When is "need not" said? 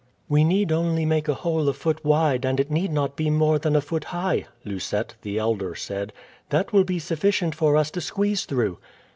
2.71-3.15